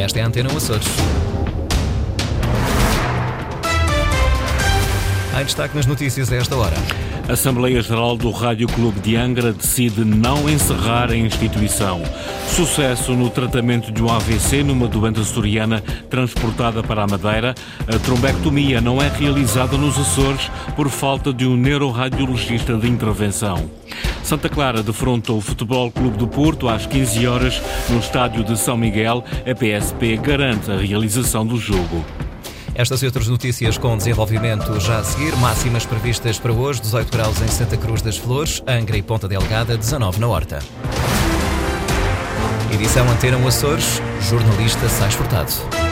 [0.00, 0.86] Esta é a Antena Açores.
[5.38, 6.76] Em destaque nas notícias a esta hora.
[7.28, 12.02] A Assembleia Geral do Rádio Clube de Angra decide não encerrar a instituição.
[12.48, 17.54] Sucesso no tratamento de um AVC numa doente açoriana transportada para a Madeira.
[17.86, 23.70] A trombectomia não é realizada nos Açores por falta de um neuroradiologista de intervenção.
[24.22, 28.76] Santa Clara defronta o Futebol Clube do Porto às 15 horas no estádio de São
[28.76, 29.24] Miguel.
[29.46, 32.04] A PSP garante a realização do jogo.
[32.80, 35.36] Estas e outras notícias com desenvolvimento já a seguir.
[35.36, 39.76] Máximas previstas para hoje: 18 graus em Santa Cruz das Flores, Angra e Ponta Delgada,
[39.76, 40.60] 19 na Horta.
[42.72, 45.89] Edição Antena Açores, jornalista Sais Furtado.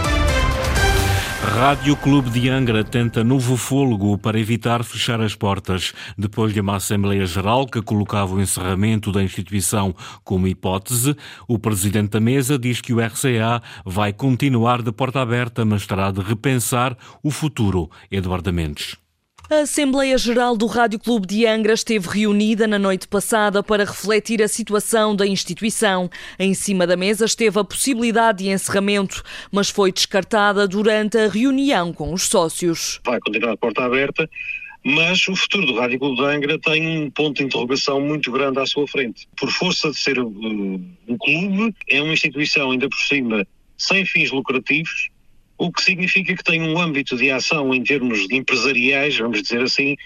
[1.49, 5.95] Rádio Clube de Angra tenta novo fôlego para evitar fechar as portas.
[6.17, 11.17] Depois de uma Assembleia Geral que colocava o encerramento da instituição como hipótese,
[11.49, 16.11] o presidente da mesa diz que o RCA vai continuar de porta aberta, mas terá
[16.11, 17.91] de repensar o futuro.
[18.11, 19.08] Eduardo Mendes.
[19.51, 24.43] A Assembleia Geral do Rádio Clube de Angra esteve reunida na noite passada para refletir
[24.43, 26.11] a situação da instituição.
[26.39, 31.95] Em cima da mesa esteve a possibilidade de encerramento, mas foi descartada durante a reunião
[31.95, 33.01] com os sócios.
[33.07, 34.29] Vai continuar a porta aberta,
[34.85, 38.61] mas o futuro do Rádio Clube de Angra tem um ponto de interrogação muito grande
[38.61, 39.27] à sua frente.
[39.35, 43.47] Por força de ser um clube, é uma instituição ainda por cima
[43.79, 45.09] sem fins lucrativos,
[45.59, 49.97] o que significa que tem um âmbito de ação em termos empresariais, vamos dizer assim,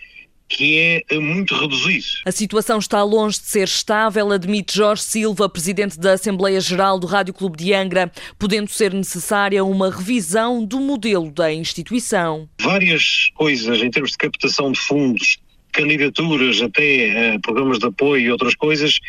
[0.49, 2.07] que é eh, muito reduzido.
[2.27, 7.07] A situação está longe de ser estável, admite Jorge Silva, presidente da Assembleia Geral do
[7.07, 12.49] Rádio Clube de Angra, podendo ser necessária uma revisão do modelo da instituição.
[12.61, 15.39] Várias coisas em termos de captação de fundos,
[15.73, 19.01] candidaturas até a programas de apoio e outras coisas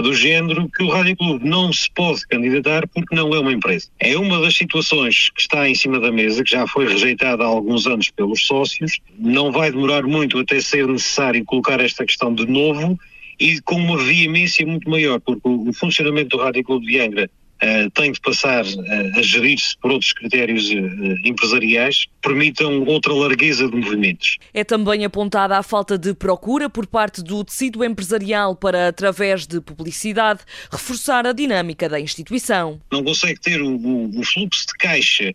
[0.00, 3.88] do género que o Rádio Clube não se pode candidatar porque não é uma empresa.
[3.98, 7.46] É uma das situações que está em cima da mesa, que já foi rejeitada há
[7.46, 9.00] alguns anos pelos sócios.
[9.18, 12.98] Não vai demorar muito até ser necessário colocar esta questão de novo
[13.38, 17.30] e com uma veemência muito maior, porque o funcionamento do Rádio Clube de Angra
[17.62, 23.12] uh, tem de passar uh, a gerir-se por outros critérios uh, empresariais que permitam outra
[23.12, 24.38] largueza de movimentos.
[24.52, 29.60] É também apontada a falta de procura por parte do tecido empresarial para, através de
[29.60, 32.80] publicidade, reforçar a dinâmica da instituição.
[32.90, 35.32] Não consegue ter o, o, o fluxo de caixa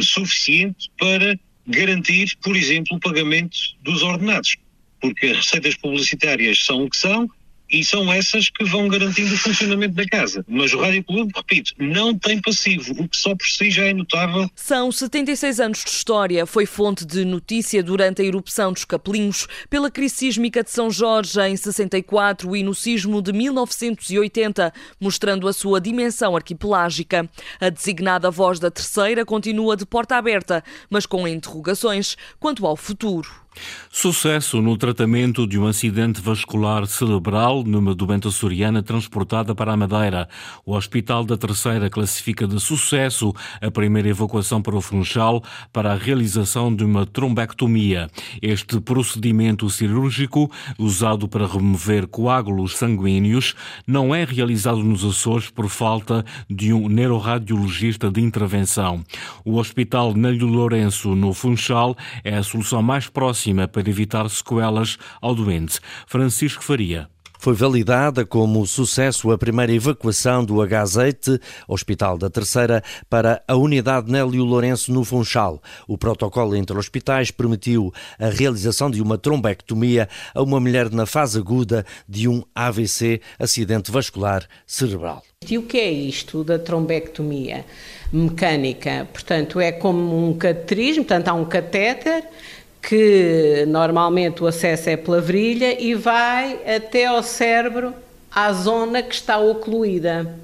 [0.00, 4.56] suficiente para garantir, por exemplo, o pagamento dos ordenados,
[5.00, 7.28] porque as receitas publicitárias são o que são,
[7.70, 10.44] e são essas que vão garantindo o funcionamento da casa.
[10.48, 13.92] Mas o Rádio Clube, repito, não tem passivo, o que só por si já é
[13.92, 14.48] notável.
[14.54, 16.46] São 76 anos de história.
[16.46, 21.40] Foi fonte de notícia durante a erupção dos Capelinhos, pela crise sísmica de São Jorge
[21.40, 27.28] em 64 e no sismo de 1980, mostrando a sua dimensão arquipelágica.
[27.60, 33.43] A designada voz da terceira continua de porta aberta, mas com interrogações quanto ao futuro.
[33.90, 40.28] Sucesso no tratamento de um acidente vascular cerebral numa doente açoriana transportada para a Madeira.
[40.66, 45.42] O Hospital da Terceira classifica de sucesso a primeira evacuação para o Funchal
[45.72, 48.10] para a realização de uma trombectomia.
[48.42, 53.54] Este procedimento cirúrgico, usado para remover coágulos sanguíneos,
[53.86, 59.04] não é realizado nos Açores por falta de um neuroradiologista de intervenção.
[59.44, 64.96] O Hospital Nélio Lourenço, no Funchal, é a solução mais próxima máxima para evitar sequelas
[65.20, 65.80] ao doente.
[66.06, 67.08] Francisco Faria.
[67.38, 71.38] Foi validada como sucesso a primeira evacuação do H8,
[71.68, 75.60] Hospital da Terceira, para a unidade Nélio Lourenço no Funchal.
[75.86, 81.38] O protocolo entre hospitais permitiu a realização de uma trombectomia a uma mulher na fase
[81.38, 85.22] aguda de um AVC, acidente vascular cerebral.
[85.46, 87.66] E o que é isto da trombectomia
[88.10, 89.06] mecânica?
[89.12, 92.24] Portanto, é como um cateterismo, portanto, há um catéter
[92.88, 97.94] que normalmente o acesso é pela virilha e vai até ao cérebro,
[98.30, 100.38] à zona que está ocluída.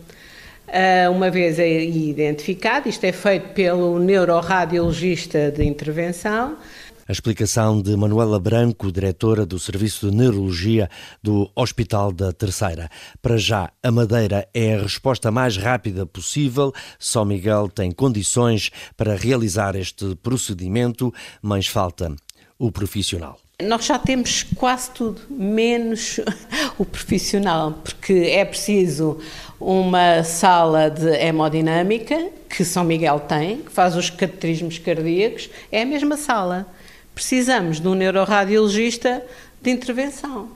[0.69, 6.57] Ah, uma vez identificado, isto é feito pelo neuroradiologista de intervenção,
[7.11, 10.89] a explicação de Manuela Branco, diretora do Serviço de Neurologia
[11.21, 12.89] do Hospital da Terceira.
[13.21, 16.73] Para já, a Madeira é a resposta mais rápida possível.
[17.01, 22.15] São Miguel tem condições para realizar este procedimento, mas falta
[22.61, 23.41] o profissional?
[23.63, 26.21] Nós já temos quase tudo, menos
[26.79, 29.19] o profissional, porque é preciso
[29.59, 35.87] uma sala de hemodinâmica, que São Miguel tem, que faz os cateterismos cardíacos, é a
[35.87, 36.67] mesma sala.
[37.15, 39.25] Precisamos de um neuroradiologista
[39.61, 40.51] de intervenção,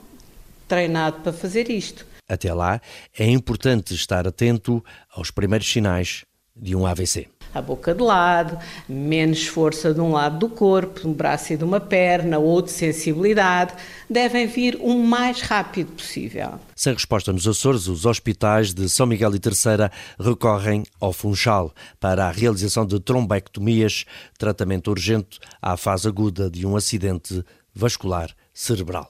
[0.67, 2.05] treinado para fazer isto.
[2.27, 2.81] Até lá,
[3.17, 6.23] é importante estar atento aos primeiros sinais
[6.55, 11.13] de um AVC a boca de lado, menos força de um lado do corpo, um
[11.13, 13.73] braço e de uma perna, ou de sensibilidade,
[14.09, 16.59] devem vir o mais rápido possível.
[16.75, 22.27] Sem resposta nos Açores, os hospitais de São Miguel e Terceira recorrem ao Funchal para
[22.27, 24.05] a realização de trombectomias,
[24.37, 27.41] tratamento urgente à fase aguda de um acidente
[27.73, 29.09] vascular cerebral.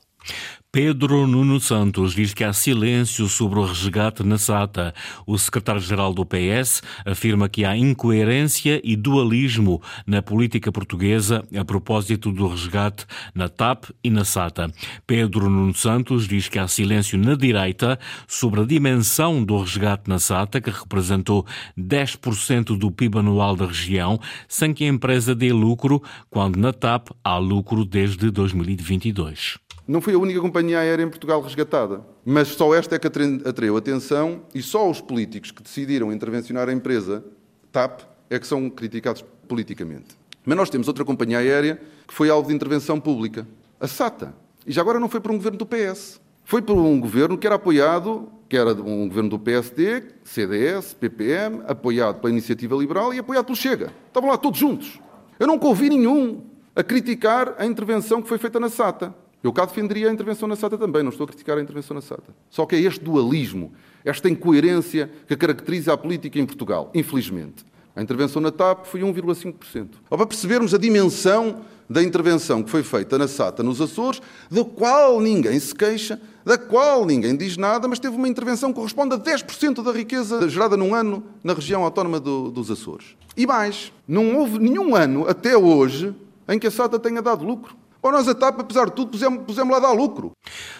[0.75, 4.93] Pedro Nuno Santos diz que há silêncio sobre o resgate na SATA.
[5.25, 12.29] O secretário-geral do PS afirma que há incoerência e dualismo na política portuguesa a propósito
[12.29, 14.69] do resgate na TAP e na SATA.
[15.07, 20.19] Pedro Nuno Santos diz que há silêncio na direita sobre a dimensão do resgate na
[20.19, 21.45] SATA, que representou
[21.79, 27.11] 10% do PIB anual da região, sem que a empresa dê lucro, quando na TAP
[27.23, 29.63] há lucro desde 2022.
[29.87, 33.77] Não foi a única companhia aérea em Portugal resgatada, mas só esta é que atraiu
[33.77, 37.23] atenção e só os políticos que decidiram intervencionar a empresa
[37.71, 40.17] TAP é que são criticados politicamente.
[40.43, 43.47] Mas nós temos outra companhia aérea que foi alvo de intervenção pública,
[43.79, 44.33] a SATA.
[44.65, 46.19] E já agora não foi por um governo do PS.
[46.43, 51.61] Foi por um governo que era apoiado, que era um governo do PSD, CDS, PPM,
[51.67, 53.91] apoiado pela Iniciativa Liberal e apoiado pelo Chega.
[54.07, 54.99] Estavam lá todos juntos.
[55.39, 56.43] Eu nunca ouvi nenhum
[56.75, 59.13] a criticar a intervenção que foi feita na SATA.
[59.45, 62.01] Eu cá defenderia a intervenção na SATA também, não estou a criticar a intervenção na
[62.01, 62.33] SATA.
[62.49, 63.71] Só que é este dualismo,
[64.03, 67.63] esta incoerência que caracteriza a política em Portugal, infelizmente.
[67.95, 69.89] A intervenção na TAP foi 1,5%.
[70.09, 74.19] Para percebermos a dimensão da intervenção que foi feita na SATA nos Açores,
[74.49, 78.79] da qual ninguém se queixa, da qual ninguém diz nada, mas teve uma intervenção que
[78.79, 83.15] corresponde a 10% da riqueza gerada num ano na região autónoma do, dos Açores.
[83.37, 86.15] E mais, não houve nenhum ano até hoje
[86.49, 87.84] em que a SATA tenha dado lucro.
[88.05, 90.31] Ou nós a TAP, apesar de tudo, pusemos, pusemos lá dar lucro.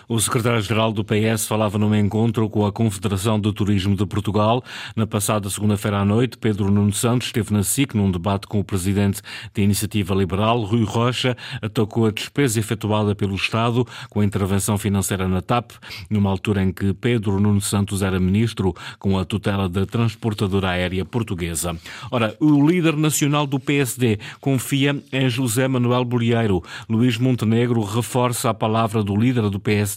[0.07, 4.63] O secretário-geral do PS falava num encontro com a Confederação do Turismo de Portugal.
[4.95, 8.63] Na passada segunda-feira à noite, Pedro Nuno Santos esteve na SIC num debate com o
[8.63, 9.19] presidente
[9.51, 15.27] da Iniciativa Liberal, Rui Rocha, atacou a despesa efetuada pelo Estado com a intervenção financeira
[15.27, 15.71] na TAP,
[16.07, 21.03] numa altura em que Pedro Nuno Santos era ministro com a tutela da transportadora aérea
[21.03, 21.75] portuguesa.
[22.11, 26.61] Ora, o líder nacional do PSD confia em José Manuel Bolieiro.
[26.87, 29.94] Luís Montenegro reforça a palavra do líder do PSD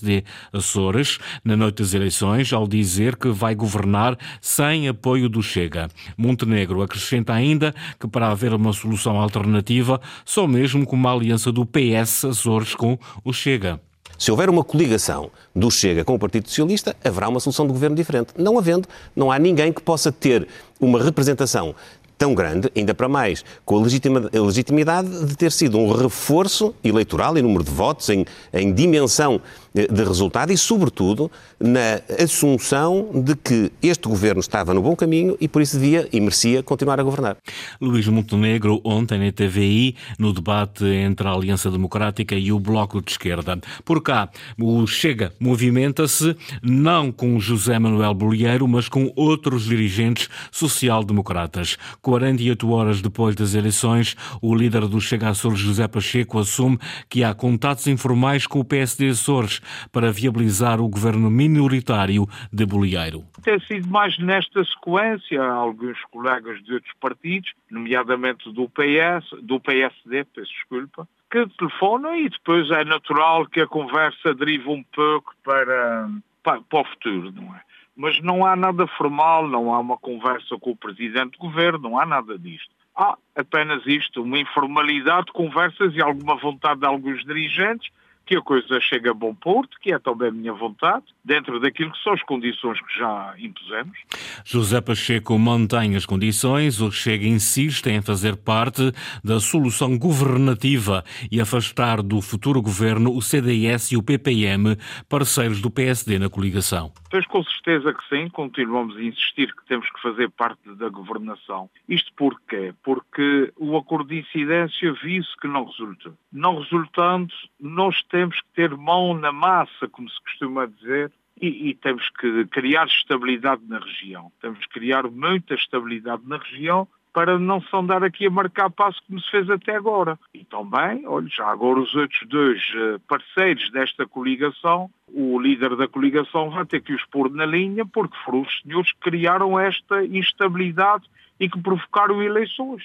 [0.53, 5.89] Açores na noite das eleições ao dizer que vai governar sem apoio do Chega.
[6.17, 11.67] Montenegro acrescenta ainda que para haver uma solução alternativa, só mesmo com uma aliança do
[11.67, 13.81] PS Açores com o Chega.
[14.19, 17.95] Se houver uma coligação do Chega com o Partido Socialista, haverá uma solução de governo
[17.95, 18.33] diferente.
[18.37, 20.49] Não havendo, não há ninguém que possa ter
[20.81, 21.73] uma representação
[22.19, 27.43] tão grande, ainda para mais, com a legitimidade de ter sido um reforço eleitoral em
[27.43, 29.41] número de votos, em, em dimensão
[29.75, 31.31] de resultado e, sobretudo,
[31.61, 36.21] na assunção de que este governo estava no bom caminho e por isso devia e
[36.21, 37.37] merecia continuar a governar.
[37.81, 43.13] Luís Montenegro, ontem na TVI, no debate entre a Aliança Democrática e o Bloco de
[43.13, 43.59] Esquerda.
[43.85, 44.29] Por cá,
[44.59, 51.77] o Chega movimenta-se não com José Manuel Bolieiro, mas com outros dirigentes social-democratas.
[52.03, 56.79] 48 horas depois das eleições, o líder do Chega Açores, José Pacheco, assume
[57.09, 59.58] que há contatos informais com o PSD Açores
[59.93, 63.25] para viabilizar o governo minoritário de Bolieiro.
[63.43, 70.25] Tem sido mais nesta sequência, alguns colegas de outros partidos, nomeadamente do PS, do PSD,
[70.25, 76.09] peço desculpa, que telefonam e depois é natural que a conversa derive um pouco para,
[76.43, 77.61] para, para o futuro, não é?
[77.95, 81.99] Mas não há nada formal, não há uma conversa com o Presidente do Governo, não
[81.99, 82.71] há nada disto.
[82.97, 87.91] Há apenas isto, uma informalidade de conversas e alguma vontade de alguns dirigentes
[88.29, 91.91] que a coisa chegue a bom porto, que é também a minha vontade, dentro daquilo
[91.91, 93.99] que são as condições que já impusemos.
[94.45, 98.93] José Pacheco mantém as condições, o Chega insiste em fazer parte
[99.25, 104.77] da solução governativa e afastar do futuro governo o CDS e o PPM,
[105.09, 106.93] parceiros do PSD na coligação.
[107.11, 111.71] Pois com certeza que sim, continuamos a insistir que temos que fazer parte da governação.
[111.89, 112.75] Isto porquê?
[112.83, 116.13] Porque o acordo de incidência viu-se que não resulta.
[116.31, 121.75] Não resultando, nós temos que ter mão na massa, como se costuma dizer, e, e,
[121.75, 124.33] temos que criar estabilidade na região.
[124.41, 129.01] Temos que criar muita estabilidade na região para não se andar aqui a marcar passo
[129.07, 130.19] como se fez até agora.
[130.35, 135.89] E também, olha, já agora os outros dois eh, parceiros desta coligação o líder da
[135.89, 140.05] coligação vai ter que os pôr na linha, porque foram os senhores que criaram esta
[140.05, 141.05] instabilidade
[141.41, 142.83] e que provocaram eleições.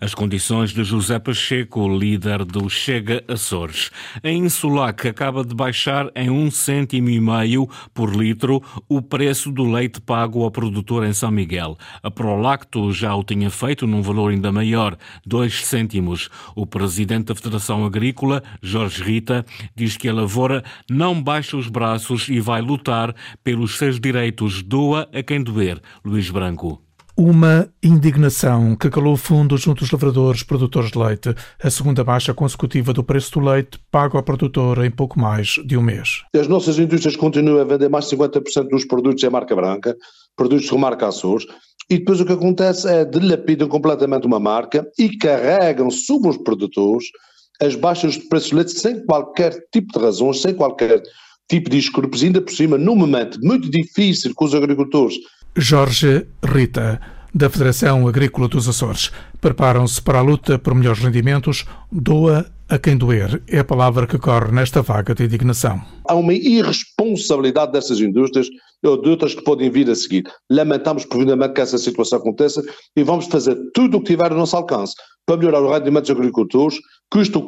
[0.00, 3.90] As condições de José Pacheco, líder do Chega Açores.
[4.22, 9.70] A Insulac acaba de baixar em um cêntimo e meio por litro o preço do
[9.70, 11.76] leite pago ao produtor em São Miguel.
[12.02, 16.28] A Prolacto já o tinha feito num valor ainda maior, dois cêntimos.
[16.54, 22.28] O presidente da Federação Agrícola, Jorge Rita, diz que a lavoura não baixa os braços
[22.28, 23.14] e vai lutar
[23.44, 24.62] pelos seus direitos.
[24.62, 25.80] Doa a quem doer.
[26.04, 26.89] Luís Branco.
[27.16, 31.34] Uma indignação que calou fundo junto aos lavradores produtores de leite.
[31.62, 35.76] A segunda baixa consecutiva do preço do leite pago ao produtor em pouco mais de
[35.76, 36.22] um mês.
[36.34, 39.96] As nossas indústrias continuam a vender mais de 50% dos produtos em marca branca,
[40.36, 41.46] produtos de marca Açores,
[41.90, 47.06] e depois o que acontece é dilapidam completamente uma marca e carregam sobre os produtores
[47.60, 51.02] as baixas de preço de leite sem qualquer tipo de razões, sem qualquer
[51.48, 55.16] tipo de escrúpulos, ainda por cima, num momento muito difícil com os agricultores
[55.56, 57.00] Jorge Rita,
[57.34, 59.10] da Federação Agrícola dos Açores.
[59.40, 63.42] Preparam-se para a luta por melhores rendimentos, doa a quem doer.
[63.48, 65.82] É a palavra que corre nesta vaga de indignação.
[66.08, 68.48] Há uma irresponsabilidade dessas indústrias
[68.82, 70.24] ou de outras que podem vir a seguir.
[70.50, 72.62] Lamentamos profundamente que essa situação aconteça
[72.96, 74.94] e vamos fazer tudo o que tiver ao nosso alcance
[75.26, 76.78] para melhorar o rendimento dos agricultores,
[77.10, 77.44] custa o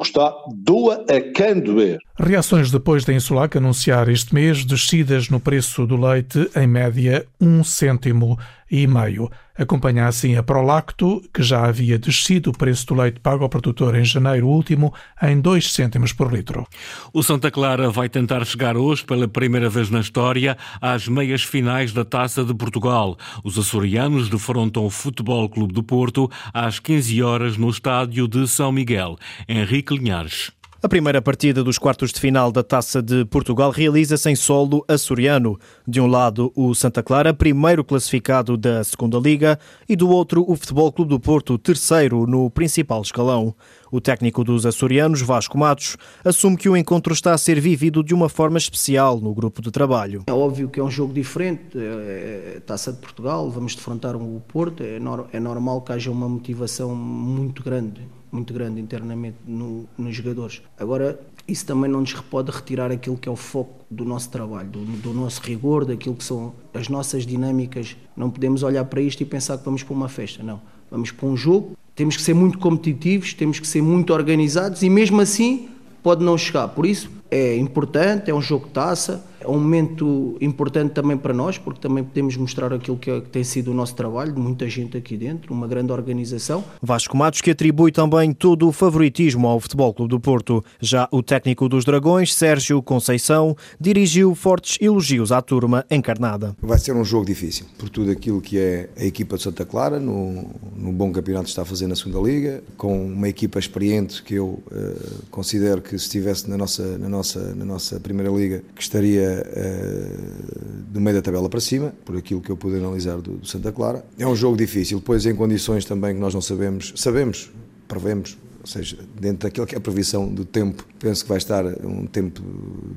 [0.53, 1.99] doa a quem doer.
[2.19, 7.63] Reações depois da Insulac anunciar este mês descidas no preço do leite em média um
[7.63, 8.37] cêntimo
[8.69, 9.29] e meio.
[9.55, 13.95] Acompanha assim a Prolacto, que já havia descido o preço do leite pago ao produtor
[13.95, 14.91] em janeiro último
[15.21, 16.65] em 2 cêntimos por litro.
[17.13, 21.93] O Santa Clara vai tentar chegar hoje, pela primeira vez na história, às meias finais
[21.93, 23.15] da Taça de Portugal.
[23.43, 28.71] Os açorianos defrontam o Futebol Clube do Porto às 15 horas no estádio de São
[28.71, 29.17] Miguel.
[29.47, 30.51] Henrique Linhares.
[30.83, 35.57] A primeira partida dos quartos de final da Taça de Portugal realiza-se em solo açoriano.
[35.87, 40.57] De um lado, o Santa Clara, primeiro classificado da Segunda Liga, e do outro, o
[40.57, 43.55] Futebol Clube do Porto, terceiro no principal escalão.
[43.89, 48.13] O técnico dos açorianos, Vasco Matos, assume que o encontro está a ser vivido de
[48.13, 50.23] uma forma especial no grupo de trabalho.
[50.27, 54.83] É óbvio que é um jogo diferente, é, Taça de Portugal, vamos defrontar o Porto,
[54.83, 54.99] é,
[55.31, 58.01] é normal que haja uma motivação muito grande
[58.33, 60.61] muito grande internamente no, nos jogadores.
[60.77, 64.69] Agora, isso também não nos pode retirar aquilo que é o foco do nosso trabalho,
[64.69, 67.95] do, do, nosso rigor, daquilo que são as nossas dinâmicas.
[68.17, 70.59] Não podemos olhar para isto e pensar que vamos para uma festa, não.
[70.89, 74.89] Vamos para um jogo, temos que ser muito competitivos, temos que ser muito organizados e
[74.89, 75.69] mesmo assim
[76.01, 76.67] pode não chegar.
[76.69, 81.33] Por isso é importante, é um jogo de taça, é um momento importante também para
[81.33, 84.39] nós, porque também podemos mostrar aquilo que, é, que, tem sido o nosso trabalho, de
[84.39, 86.63] muita gente aqui dentro, uma grande organização.
[86.81, 90.63] Vasco Matos que atribui também todo o favoritismo ao Futebol Clube do Porto.
[90.79, 96.55] Já o técnico dos Dragões, Sérgio Conceição, dirigiu fortes elogios à turma encarnada.
[96.61, 99.99] Vai ser um jogo difícil, por tudo aquilo que é a equipa de Santa Clara,
[99.99, 104.21] no, no bom campeonato que está a fazer na segunda Liga, com uma equipa experiente
[104.23, 107.22] que eu uh, considero que se estivesse na nossa, na, nossa,
[107.55, 112.49] na nossa primeira Liga, que estaria uh, meio da tabela para cima, por aquilo que
[112.49, 114.05] eu pude analisar do, do Santa Clara.
[114.17, 117.51] É um jogo difícil, depois em condições também que nós não sabemos, sabemos,
[117.87, 121.65] prevemos, ou seja, dentro daquilo que é a previsão do tempo, penso que vai estar
[121.65, 122.41] um tempo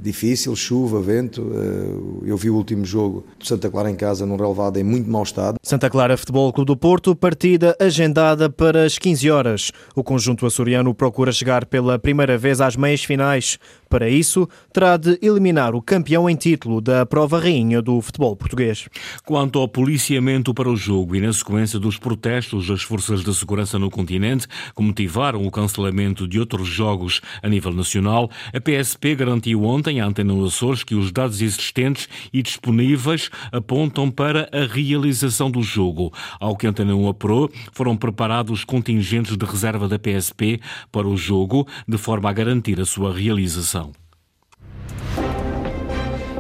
[0.00, 1.50] difícil, chuva, vento.
[1.52, 5.11] Eh, eu vi o último jogo do Santa Clara em casa num relevado em muito
[5.11, 5.56] mau estado.
[5.64, 9.73] Santa Clara Futebol Clube do Porto, partida agendada para as 15 horas.
[9.97, 13.59] O conjunto açoriano procura chegar pela primeira vez às meias finais.
[13.88, 18.88] Para isso, terá de eliminar o campeão em título da prova rainha do futebol português.
[19.25, 23.78] Quanto ao policiamento para o jogo e na sequência dos protestos das forças de segurança
[23.78, 29.64] no continente que motivaram o cancelamento de outros jogos a nível nacional, a PSP garantiu
[29.64, 35.62] ontem à Antena Açores que os dados existentes e disponíveis apontam para a realização do
[35.62, 36.12] jogo.
[36.40, 41.16] Ao que a Antena 1 apurou, foram preparados contingentes de reserva da PSP para o
[41.16, 43.86] jogo, de forma a garantir a sua realização.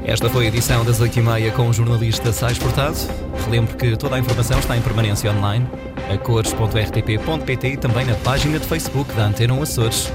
[0.06, 2.96] Esta foi a edição das 8h30 com o jornalista Sais Portado.
[3.44, 5.66] Relembro que toda a informação está em permanência online
[6.08, 10.08] a cores.rtp.pt e também na página de Facebook da Antena Açores.